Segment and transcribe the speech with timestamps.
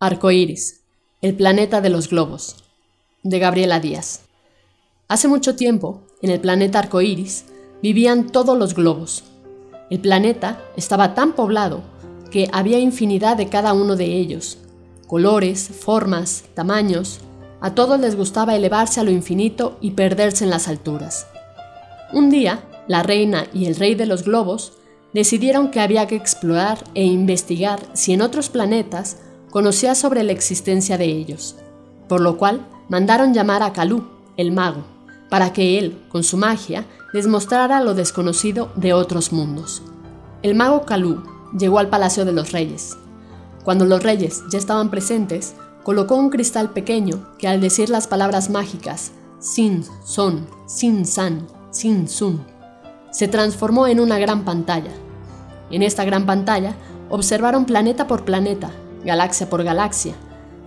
[0.00, 0.82] Arcoíris,
[1.22, 2.54] el planeta de los globos,
[3.24, 4.20] de Gabriela Díaz.
[5.08, 7.46] Hace mucho tiempo, en el planeta Arcoíris,
[7.82, 9.24] vivían todos los globos.
[9.90, 11.82] El planeta estaba tan poblado
[12.30, 14.58] que había infinidad de cada uno de ellos,
[15.08, 17.18] colores, formas, tamaños.
[17.60, 21.26] A todos les gustaba elevarse a lo infinito y perderse en las alturas.
[22.12, 24.74] Un día, la reina y el rey de los globos
[25.12, 29.16] decidieron que había que explorar e investigar si en otros planetas
[29.50, 31.56] conocía sobre la existencia de ellos,
[32.08, 34.04] por lo cual mandaron llamar a Calú,
[34.36, 34.84] el mago,
[35.28, 39.82] para que él, con su magia, les mostrara lo desconocido de otros mundos.
[40.42, 41.22] El mago Calú
[41.58, 42.96] llegó al Palacio de los Reyes.
[43.64, 48.50] Cuando los reyes ya estaban presentes, colocó un cristal pequeño que al decir las palabras
[48.50, 52.44] mágicas Sin, Son, Sin, San, Sin, Sun,
[53.10, 54.92] se transformó en una gran pantalla.
[55.70, 56.74] En esta gran pantalla
[57.10, 58.70] observaron planeta por planeta
[59.08, 60.14] galaxia por galaxia,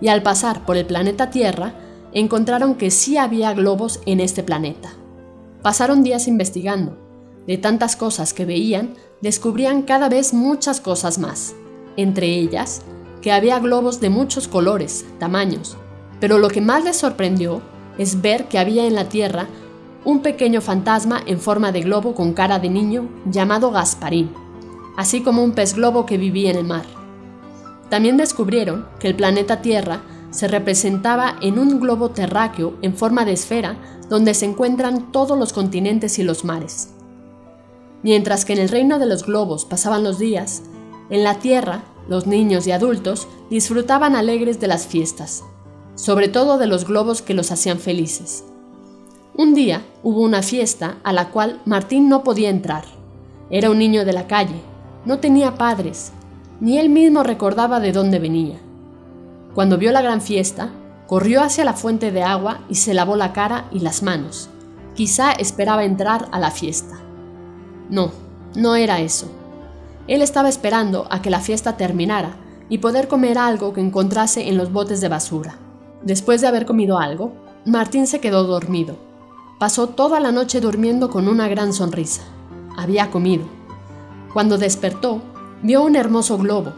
[0.00, 1.74] y al pasar por el planeta Tierra,
[2.12, 4.90] encontraron que sí había globos en este planeta.
[5.62, 6.98] Pasaron días investigando.
[7.46, 11.54] De tantas cosas que veían, descubrían cada vez muchas cosas más,
[11.96, 12.82] entre ellas
[13.20, 15.76] que había globos de muchos colores, tamaños,
[16.20, 17.62] pero lo que más les sorprendió
[17.96, 19.46] es ver que había en la Tierra
[20.04, 24.32] un pequeño fantasma en forma de globo con cara de niño llamado Gasparín,
[24.96, 27.01] así como un pez globo que vivía en el mar.
[27.92, 33.34] También descubrieron que el planeta Tierra se representaba en un globo terráqueo en forma de
[33.34, 33.76] esfera
[34.08, 36.88] donde se encuentran todos los continentes y los mares.
[38.02, 40.62] Mientras que en el reino de los globos pasaban los días,
[41.10, 45.44] en la Tierra los niños y adultos disfrutaban alegres de las fiestas,
[45.94, 48.44] sobre todo de los globos que los hacían felices.
[49.34, 52.84] Un día hubo una fiesta a la cual Martín no podía entrar.
[53.50, 54.62] Era un niño de la calle,
[55.04, 56.12] no tenía padres
[56.62, 58.56] ni él mismo recordaba de dónde venía.
[59.52, 60.70] Cuando vio la gran fiesta,
[61.08, 64.48] corrió hacia la fuente de agua y se lavó la cara y las manos.
[64.94, 67.00] Quizá esperaba entrar a la fiesta.
[67.90, 68.12] No,
[68.54, 69.26] no era eso.
[70.06, 72.36] Él estaba esperando a que la fiesta terminara
[72.68, 75.56] y poder comer algo que encontrase en los botes de basura.
[76.04, 77.32] Después de haber comido algo,
[77.64, 78.94] Martín se quedó dormido.
[79.58, 82.22] Pasó toda la noche durmiendo con una gran sonrisa.
[82.76, 83.46] Había comido.
[84.32, 85.22] Cuando despertó,
[85.62, 86.72] Vio un hermoso globo,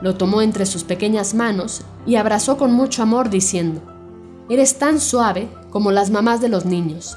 [0.00, 3.80] lo tomó entre sus pequeñas manos y abrazó con mucho amor diciendo,
[4.48, 7.16] Eres tan suave como las mamás de los niños.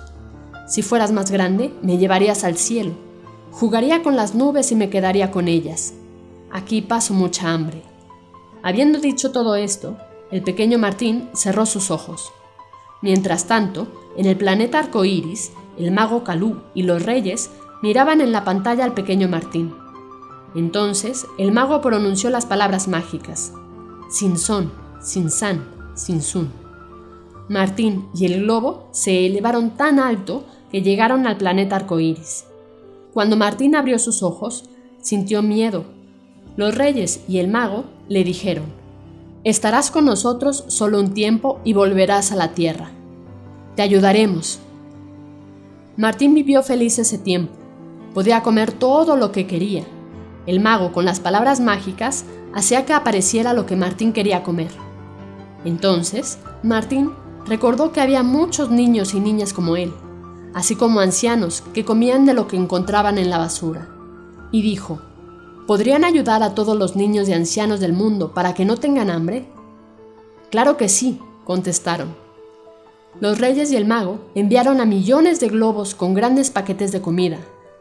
[0.68, 2.94] Si fueras más grande, me llevarías al cielo.
[3.52, 5.94] Jugaría con las nubes y me quedaría con ellas.
[6.52, 7.84] Aquí paso mucha hambre.
[8.64, 9.98] Habiendo dicho todo esto,
[10.32, 12.32] el pequeño Martín cerró sus ojos.
[13.02, 17.50] Mientras tanto, en el planeta arcoíris, el mago Calú y los reyes
[17.82, 19.74] miraban en la pantalla al pequeño Martín.
[20.56, 23.54] Entonces el mago pronunció las palabras mágicas:
[24.10, 25.64] Sin son, sin san,
[25.96, 26.50] sin sun.
[27.48, 32.46] Martín y el globo se elevaron tan alto que llegaron al planeta arcoíris.
[33.14, 34.66] Cuando Martín abrió sus ojos,
[35.02, 35.86] sintió miedo.
[36.58, 38.66] Los reyes y el mago le dijeron:
[39.44, 42.92] Estarás con nosotros solo un tiempo y volverás a la tierra.
[43.76, 44.60] Te ayudaremos.
[45.96, 47.54] Martín vivió feliz ese tiempo.
[48.14, 49.86] Podía comer todo lo que quería
[50.48, 54.72] el mago, con las palabras mágicas, hacía que apareciera lo que Martín quería comer.
[55.64, 57.12] Entonces, Martín
[57.46, 59.94] recordó que había muchos niños y niñas como él,
[60.54, 63.90] así como ancianos que comían de lo que encontraban en la basura.
[64.52, 65.00] Y dijo,
[65.68, 69.46] ¿podrían ayudar a todos los niños y ancianos del mundo para que no tengan hambre?
[70.50, 72.16] Claro que sí, contestaron.
[73.20, 77.38] Los reyes y el mago enviaron a millones de globos con grandes paquetes de comida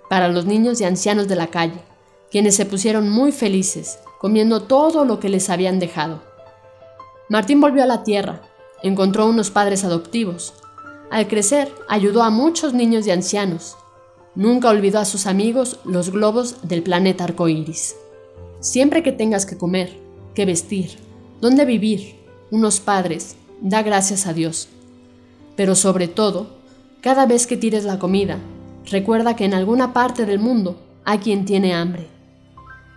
[0.09, 1.90] para los niños y ancianos de la calle
[2.31, 6.23] quienes se pusieron muy felices, comiendo todo lo que les habían dejado.
[7.29, 8.43] Martín volvió a la tierra,
[8.83, 10.55] encontró unos padres adoptivos.
[11.11, 13.77] Al crecer, ayudó a muchos niños y ancianos.
[14.35, 17.97] Nunca olvidó a sus amigos los globos del planeta arcoíris.
[18.61, 19.99] Siempre que tengas que comer,
[20.35, 20.99] que vestir,
[21.41, 24.69] dónde vivir, unos padres, da gracias a Dios.
[25.57, 26.59] Pero sobre todo,
[27.01, 28.39] cada vez que tires la comida,
[28.91, 32.20] recuerda que en alguna parte del mundo hay quien tiene hambre.